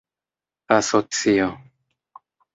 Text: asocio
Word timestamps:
asocio 0.77 1.47